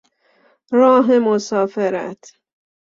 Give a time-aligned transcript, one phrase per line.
[0.71, 2.33] راه مسافرت